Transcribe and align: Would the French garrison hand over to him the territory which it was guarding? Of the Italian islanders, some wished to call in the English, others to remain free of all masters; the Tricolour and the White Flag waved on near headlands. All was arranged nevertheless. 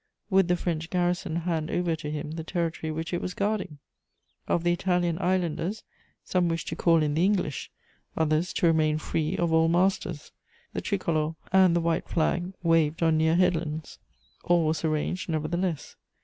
Would 0.31 0.47
the 0.47 0.57
French 0.57 0.89
garrison 0.89 1.35
hand 1.35 1.69
over 1.69 1.95
to 1.95 2.09
him 2.09 2.31
the 2.31 2.43
territory 2.43 2.89
which 2.89 3.13
it 3.13 3.21
was 3.21 3.35
guarding? 3.35 3.77
Of 4.47 4.63
the 4.63 4.73
Italian 4.73 5.19
islanders, 5.21 5.83
some 6.23 6.49
wished 6.49 6.69
to 6.69 6.75
call 6.75 7.03
in 7.03 7.13
the 7.13 7.23
English, 7.23 7.69
others 8.17 8.51
to 8.53 8.65
remain 8.65 8.97
free 8.97 9.37
of 9.37 9.53
all 9.53 9.67
masters; 9.67 10.31
the 10.73 10.81
Tricolour 10.81 11.35
and 11.53 11.75
the 11.75 11.81
White 11.81 12.09
Flag 12.09 12.51
waved 12.63 13.03
on 13.03 13.17
near 13.19 13.35
headlands. 13.35 13.99
All 14.43 14.65
was 14.65 14.83
arranged 14.83 15.29
nevertheless. 15.29 15.95